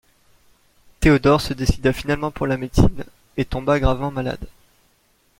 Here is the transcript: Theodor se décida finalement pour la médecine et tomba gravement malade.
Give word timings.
Theodor 0.99 1.39
se 1.41 1.53
décida 1.53 1.93
finalement 1.93 2.31
pour 2.31 2.47
la 2.47 2.57
médecine 2.57 3.03
et 3.37 3.45
tomba 3.45 3.79
gravement 3.79 4.09
malade. 4.09 4.47